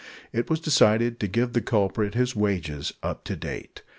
[0.33, 3.83] It was decided to give the culprit his wages up to date.